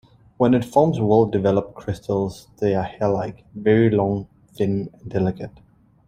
When 0.37 0.55
it 0.55 0.65
forms 0.65 0.99
well 0.99 1.27
developed 1.27 1.75
crystals 1.75 2.47
they 2.57 2.73
are 2.73 2.81
hairlike; 2.83 3.43
very 3.53 3.91
long, 3.91 4.27
thin, 4.55 4.89
and 4.99 5.11
delicate. 5.11 5.51